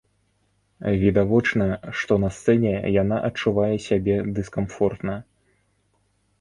Відавочна, 1.03 1.67
што 1.99 2.17
на 2.25 2.29
сцэне 2.39 2.73
яна 3.01 3.21
адчувае 3.29 3.71
сябе 3.87 4.15
дыскамфортна. 4.41 5.15